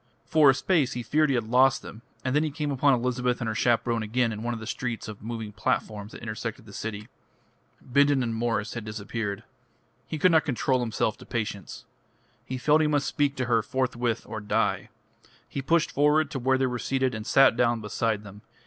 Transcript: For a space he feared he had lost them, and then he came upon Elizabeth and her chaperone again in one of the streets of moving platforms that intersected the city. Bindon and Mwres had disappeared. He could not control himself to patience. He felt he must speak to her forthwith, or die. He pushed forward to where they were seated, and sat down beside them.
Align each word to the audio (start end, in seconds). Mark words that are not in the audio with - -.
For 0.25 0.49
a 0.49 0.55
space 0.55 0.93
he 0.93 1.03
feared 1.03 1.29
he 1.29 1.35
had 1.35 1.43
lost 1.43 1.83
them, 1.83 2.01
and 2.25 2.35
then 2.35 2.41
he 2.41 2.49
came 2.49 2.71
upon 2.71 2.95
Elizabeth 2.95 3.39
and 3.39 3.47
her 3.47 3.53
chaperone 3.53 4.01
again 4.01 4.31
in 4.31 4.41
one 4.41 4.55
of 4.55 4.59
the 4.59 4.65
streets 4.65 5.07
of 5.07 5.21
moving 5.21 5.51
platforms 5.53 6.11
that 6.13 6.23
intersected 6.23 6.65
the 6.65 6.73
city. 6.73 7.07
Bindon 7.83 8.23
and 8.23 8.33
Mwres 8.33 8.73
had 8.73 8.83
disappeared. 8.83 9.43
He 10.07 10.17
could 10.17 10.31
not 10.31 10.43
control 10.43 10.79
himself 10.79 11.19
to 11.19 11.25
patience. 11.27 11.85
He 12.47 12.57
felt 12.57 12.81
he 12.81 12.87
must 12.87 13.05
speak 13.05 13.35
to 13.35 13.45
her 13.45 13.61
forthwith, 13.61 14.25
or 14.25 14.41
die. 14.41 14.89
He 15.47 15.61
pushed 15.61 15.91
forward 15.91 16.31
to 16.31 16.39
where 16.39 16.57
they 16.57 16.65
were 16.65 16.79
seated, 16.79 17.13
and 17.13 17.27
sat 17.27 17.55
down 17.55 17.79
beside 17.79 18.23
them. 18.23 18.41